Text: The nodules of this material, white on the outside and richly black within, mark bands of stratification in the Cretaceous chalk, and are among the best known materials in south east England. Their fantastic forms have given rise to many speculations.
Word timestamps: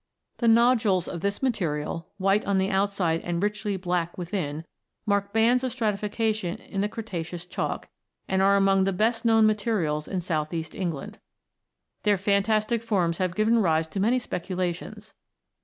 The 0.37 0.47
nodules 0.47 1.07
of 1.07 1.21
this 1.21 1.43
material, 1.43 2.07
white 2.17 2.43
on 2.45 2.57
the 2.57 2.71
outside 2.71 3.21
and 3.21 3.43
richly 3.43 3.77
black 3.77 4.17
within, 4.17 4.65
mark 5.05 5.31
bands 5.31 5.63
of 5.63 5.71
stratification 5.71 6.55
in 6.57 6.81
the 6.81 6.89
Cretaceous 6.89 7.45
chalk, 7.45 7.87
and 8.27 8.41
are 8.41 8.55
among 8.55 8.85
the 8.85 8.93
best 8.93 9.25
known 9.25 9.45
materials 9.45 10.07
in 10.07 10.19
south 10.19 10.55
east 10.55 10.73
England. 10.73 11.19
Their 12.01 12.17
fantastic 12.17 12.81
forms 12.81 13.19
have 13.19 13.35
given 13.35 13.59
rise 13.59 13.87
to 13.89 13.99
many 13.99 14.17
speculations. 14.17 15.13